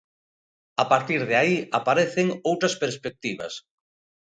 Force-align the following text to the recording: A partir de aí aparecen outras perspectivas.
A 0.83 0.85
partir 0.93 1.19
de 1.29 1.35
aí 1.41 1.55
aparecen 1.79 2.27
outras 2.51 2.73
perspectivas. 2.83 3.53